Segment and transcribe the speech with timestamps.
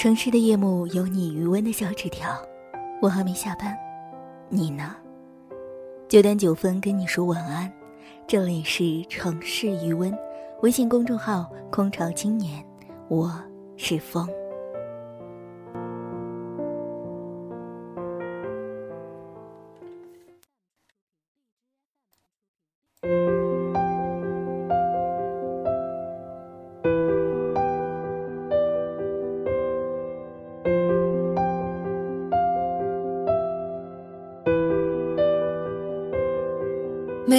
[0.00, 2.30] 城市的夜幕有你余温的小纸条，
[3.02, 3.76] 我还没下班，
[4.48, 4.96] 你呢？
[6.08, 7.70] 九点九分跟你说晚安，
[8.26, 10.10] 这里是城市余温，
[10.62, 12.64] 微信公众号空巢青年，
[13.08, 13.30] 我
[13.76, 14.26] 是风。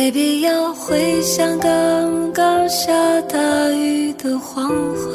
[0.01, 2.91] 没必要回想刚刚下
[3.29, 5.13] 大雨的黄昏，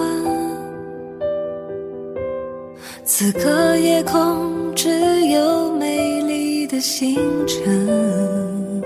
[3.04, 4.88] 此刻夜空只
[5.26, 7.16] 有美丽的星
[7.48, 8.80] 辰。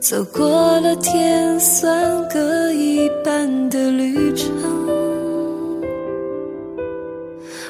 [0.00, 4.48] 走过了天算各一半的旅程，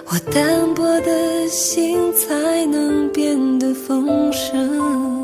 [0.07, 5.23] 我淡薄的心才能变得丰盛。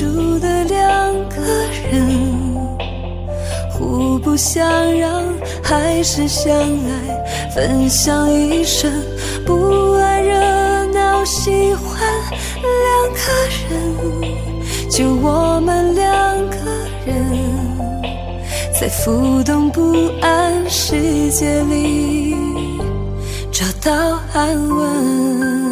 [0.00, 1.36] 住的两个
[1.92, 2.18] 人，
[3.70, 4.66] 互不相
[4.98, 5.22] 让，
[5.62, 8.90] 还是相爱，分享一生，
[9.44, 12.00] 不爱热闹，喜欢
[12.62, 13.20] 两个
[13.68, 13.68] 人。
[14.90, 16.56] 就我们两个
[17.04, 17.14] 人，
[18.80, 19.82] 在浮动不
[20.22, 22.34] 安世界里
[23.52, 25.69] 找到安稳。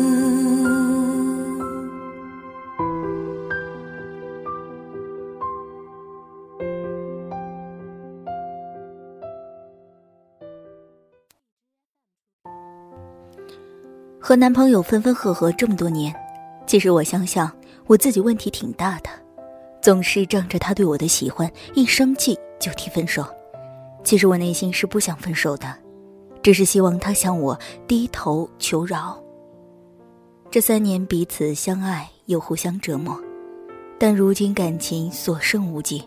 [14.28, 16.14] 和男朋友分分合合这么多年，
[16.66, 17.50] 其实我想想。
[17.86, 19.08] 我自己问题挺大的，
[19.80, 23.24] 总是仗着他对我的喜欢，一生气就提分手。
[24.04, 25.74] 其实我内心是不想分手的，
[26.42, 29.18] 只是希望他向我低头求饶。
[30.50, 33.18] 这三年彼此相爱又互相折磨，
[33.98, 36.02] 但如今感情所剩无几。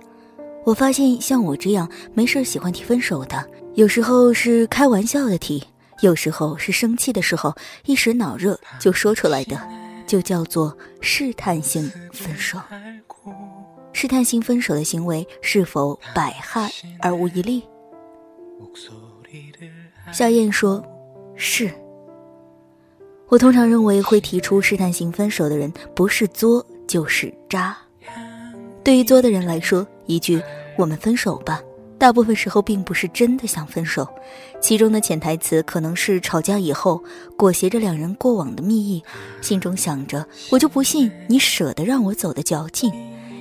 [0.64, 3.44] 我发现像我这样没事喜欢提分手的，
[3.74, 5.64] 有时候是开玩笑的提，
[6.02, 9.58] 有时候是生气的时候一时脑热就说出来的。
[10.08, 12.60] 就叫做试探性分手。
[13.94, 16.70] 试探性分手的行为是否百害
[17.00, 17.64] 而无一利？
[20.12, 20.84] 夏燕说
[21.38, 21.72] ：“是。”
[23.30, 27.78] 我通常认为会提出试探性分手的人，不是作就是渣。
[28.84, 30.44] 对于作的人来说，一句
[30.78, 31.62] “我们分手吧”。
[32.02, 34.08] 大部分时候并不是真的想分手，
[34.60, 37.00] 其中的潜台词可能是吵架以后
[37.38, 39.04] 裹挟着两人过往的蜜意，
[39.40, 42.92] 心中想着我就不信你舍得让我走的矫情，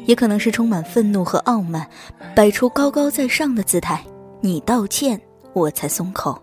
[0.05, 1.89] 也可能是充满愤怒和傲慢，
[2.37, 4.05] 摆出高高在上的姿态，
[4.43, 5.19] 你道歉
[5.55, 6.39] 我才松口。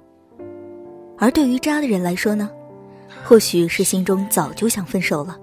[1.20, 2.50] 而对于渣的人来说呢，
[3.24, 5.38] 或许是心中早就想分手了，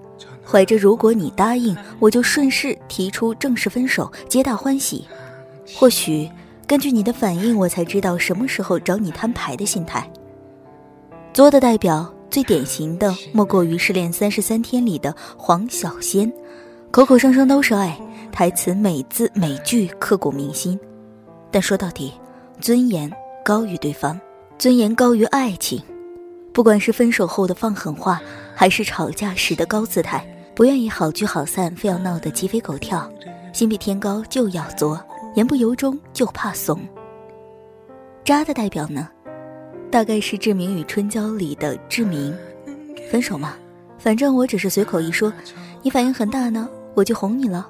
[0.45, 5.06] 怀着如果你答应我就顺势提出正式分手，皆大欢喜，
[5.77, 6.29] 或许。
[6.67, 10.09] 根据你的反应，我才知道什么时候找你摊牌的心态。
[11.33, 16.33] 作的代表最典型的莫过于《失恋三十三天》里的黄小仙，
[16.91, 17.99] 口口声声都是爱，
[18.33, 20.79] 台词每字每句刻骨铭心。
[21.51, 22.13] 但说到底，
[22.61, 23.13] 尊严
[23.45, 24.19] 高于对方，
[24.59, 25.83] 尊严高于爱情。
[26.53, 28.23] 不管是分手后的放狠话，
[28.55, 30.25] 还是吵架时的高姿态，
[30.55, 33.11] 不愿意好聚好散，非要闹得鸡飞狗跳，
[33.53, 34.99] 心比天高就要作。
[35.35, 36.81] 言不由衷就怕怂。
[38.25, 39.09] 渣的代表呢，
[39.91, 42.35] 大概是《志明与春娇》里的志明。
[43.11, 43.55] 分手嘛，
[43.99, 45.33] 反正我只是随口一说，
[45.83, 47.69] 你反应很大呢，我就哄你了。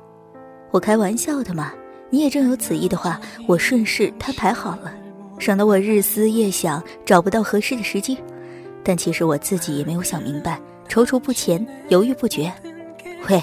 [0.70, 1.72] 我开玩笑的嘛，
[2.10, 4.94] 你也正有此意的话，我顺势摊牌好了，
[5.38, 8.16] 省得我日思夜想找不到合适的时机。
[8.84, 12.52] 但其实我自己也没有想明白，踌躇不前，犹豫不决。
[13.28, 13.42] 喂，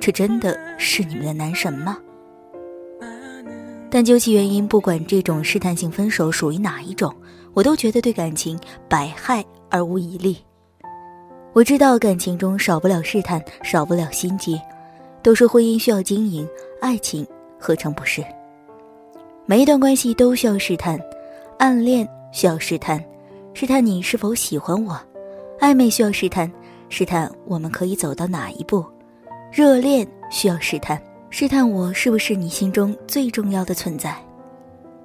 [0.00, 1.98] 这真的是你们的男神吗？
[3.90, 7.14] 但究其原因，不管这种试探性分手属于哪一种，
[7.54, 8.58] 我都觉得对感情
[8.88, 10.36] 百害而无一利。
[11.54, 14.60] 我知道感情中少不了试探，少不了心机，
[15.22, 16.46] 都说婚姻需要经营，
[16.80, 17.26] 爱情
[17.58, 18.22] 何尝不是？
[19.46, 21.00] 每一段关系都需要试探，
[21.58, 23.02] 暗恋需要试探，
[23.54, 24.94] 试探你是否喜欢我；
[25.58, 26.52] 暧昧需要试探，
[26.90, 28.84] 试探我们可以走到哪一步；
[29.50, 34.16] 热恋需要试探，试探我是不是你心中最重要的存在。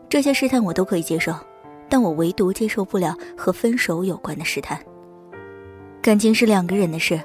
[0.09, 1.33] 这些试探我都可以接受，
[1.89, 4.79] 但我唯独接受不了和分手有关的试探。
[6.01, 7.19] 感情是两个人的事，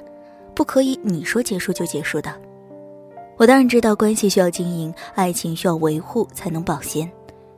[0.53, 2.33] 不可以你说结束就结束的。
[3.37, 7.09] 我当然知道关系需要经营，爱情需要维护才能保鲜，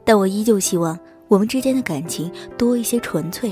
[0.04, 0.98] 但我依旧希望
[1.28, 3.52] 我们之间的感情多一些纯粹，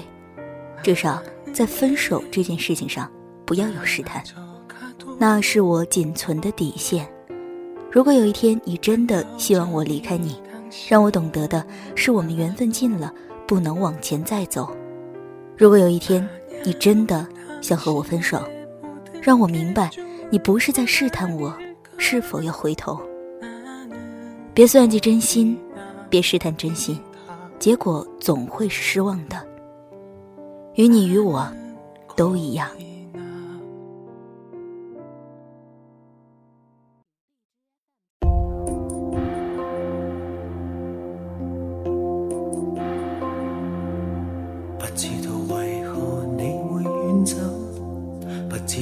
[0.84, 1.22] 至少
[1.52, 3.12] 在分手这件事情上
[3.46, 4.24] 不要有试探，
[5.18, 7.08] 那是我仅存的底线。
[7.92, 10.42] 如果有一天你真的希望我离开你，
[10.88, 11.66] 让我懂得的
[11.96, 13.14] 是我们缘分尽了，
[13.48, 14.70] 不能往前再走。
[15.58, 16.28] 如果有一天
[16.64, 17.28] 你真的……
[17.62, 18.42] 想和我分手，
[19.22, 19.92] 让我明白，
[20.30, 21.54] 你不是在试探我
[21.98, 22.98] 是否要回头。
[24.54, 25.60] 别算计真心，
[26.10, 26.98] 别试探真心，
[27.60, 29.46] 结果总会是失望的。
[30.76, 31.46] 与你与我，
[32.16, 32.70] 都一样。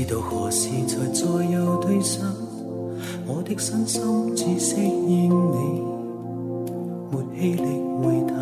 [0.08, 2.22] 知道何时才再有对手？
[3.28, 5.84] 我的身心只适应你，
[7.12, 7.64] 没气力
[8.02, 8.34] 回头。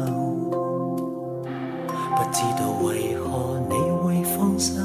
[2.16, 3.74] 不知道为何你
[4.04, 4.76] 会放手，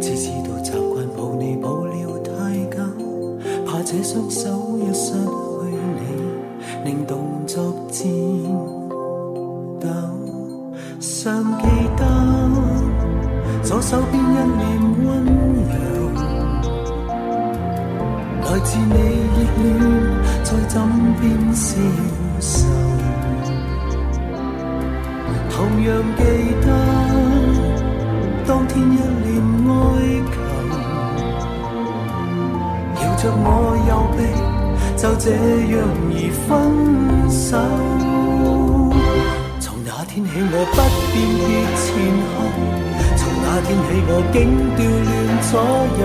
[0.00, 2.82] 只知道习惯抱你抱了太久，
[3.64, 5.18] 怕这双手一失去
[5.94, 8.02] 你，令动作颤
[9.78, 9.86] 抖。
[10.98, 12.02] 尚记得
[13.62, 14.23] 左手边
[18.64, 18.94] 自你
[19.36, 19.64] 热恋，
[20.42, 20.74] 在枕
[21.20, 21.22] 边
[21.54, 21.68] 消
[22.40, 22.66] 受。
[25.50, 26.20] 同样记
[26.62, 26.66] 得
[28.46, 28.82] 当天一
[29.22, 29.26] 脸
[29.68, 29.70] 哀
[30.32, 30.36] 求，
[33.00, 33.46] 摇着我
[33.86, 34.18] 右臂，
[34.96, 35.24] 就这
[35.70, 35.72] 样
[36.10, 36.18] 而
[36.48, 36.48] 分
[37.30, 37.46] 手。
[39.60, 40.76] 从那天起，我不
[41.12, 41.46] 辨别
[41.78, 41.86] 前
[42.34, 42.34] 后；
[43.16, 44.36] 从那天起，我竟
[44.74, 45.08] 调乱
[45.50, 45.52] 左
[46.00, 46.04] 右。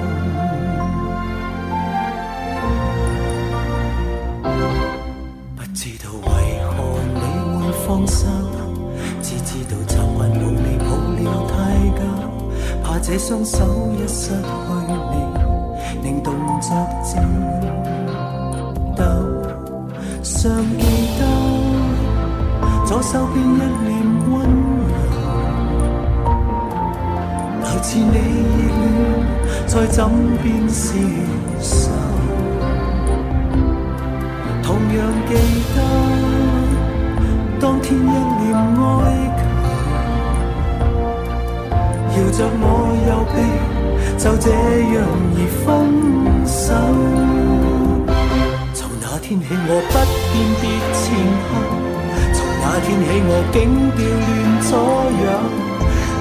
[7.91, 8.25] 放手，
[9.21, 10.85] 只知道习惯抱你抱
[11.17, 11.53] 了太
[11.99, 11.99] 久，
[12.81, 13.57] 怕这双手
[13.97, 14.35] 一失去
[15.11, 15.15] 你，
[16.01, 16.69] 令动作
[17.03, 17.11] 颤
[18.95, 19.03] 抖。
[20.23, 20.85] 尚记
[21.19, 21.21] 得
[22.85, 23.89] 左手边一脸
[24.31, 24.33] 温
[24.87, 24.93] 柔，
[27.61, 28.81] 来自你热恋
[29.67, 29.97] 在枕
[30.41, 30.95] 边消
[31.59, 31.90] 受，
[37.91, 38.01] 天一
[38.39, 39.03] 脸哀
[39.35, 39.41] 求，
[42.15, 42.63] 摇着我
[43.07, 43.35] 右臂，
[44.17, 44.47] 就这
[44.93, 44.95] 样
[45.35, 45.63] 而分
[46.47, 46.63] 手。
[48.73, 49.93] 从那天起，我不
[50.31, 50.63] 辨别
[50.95, 51.03] 前
[51.47, 51.51] 后；
[52.31, 53.59] 从那天起，我竟
[53.91, 54.29] 调乱
[54.63, 55.27] 左右。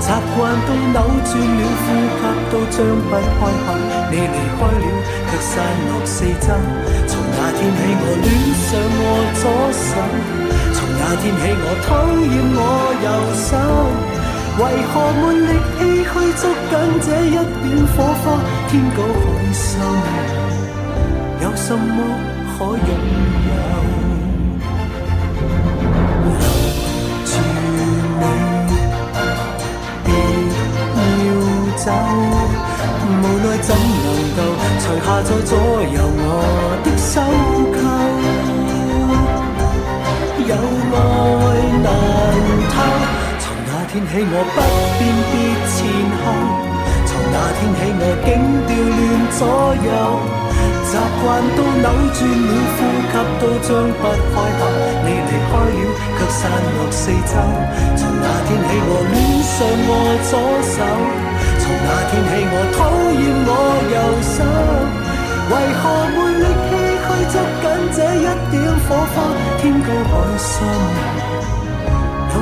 [0.01, 3.79] 习惯都扭转了，呼吸都张不开口。
[4.11, 4.87] 你离开了，
[5.31, 5.53] 却散
[5.87, 6.51] 落四周。
[7.07, 7.81] 从那天起，
[11.13, 11.91] 那天起，我讨
[12.23, 12.59] 厌我
[13.03, 13.51] 右手，
[14.59, 18.25] 为何没力气去捉紧这一点火花？
[18.69, 19.21] 天高海
[19.53, 19.75] 深，
[21.43, 21.99] 有什么
[22.47, 22.89] 可拥
[23.51, 23.53] 有？
[26.23, 26.31] 留
[27.27, 27.33] 住
[28.21, 28.23] 你，
[30.05, 30.09] 别
[31.27, 31.29] 要
[31.75, 31.91] 走，
[33.11, 33.13] 无
[33.43, 34.39] 奈怎能够
[34.79, 36.23] 除下在左右我
[36.85, 37.19] 的手？
[40.51, 40.59] 有爱
[41.79, 41.87] 难
[42.75, 42.75] 偷，
[43.39, 44.59] 从那天起我不
[44.99, 45.33] 辨别
[45.71, 45.79] 前
[46.19, 46.27] 后，
[47.07, 48.29] 从那天起我竟
[48.67, 48.99] 调乱
[49.39, 49.47] 左
[49.79, 49.89] 右，
[50.91, 50.93] 习
[51.23, 51.87] 惯都扭
[52.19, 54.61] 转了，呼吸都张不开口。
[55.07, 55.87] 你离开了，
[56.19, 57.33] 却散落四周。
[57.95, 59.15] 从那天起我恋
[59.47, 59.55] 上
[59.87, 60.35] 我左
[60.67, 60.83] 手，
[61.63, 63.49] 从那天起我讨厌我
[63.95, 63.97] 右
[64.35, 64.43] 手，
[65.47, 67.07] 为何没力气去？
[67.31, 67.65] 捉紧
[67.95, 69.17] 这一点火花，
[70.05, 70.51] 海深。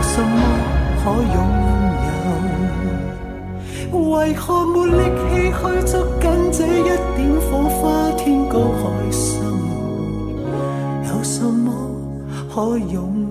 [0.01, 0.29] 什么
[0.99, 1.37] 可拥
[3.93, 4.11] 有？
[4.11, 6.67] 为何没力气去捉紧这一
[7.17, 8.11] 点火花？
[8.17, 9.45] 天高海深，
[11.09, 11.73] 有什么
[12.53, 13.28] 可拥？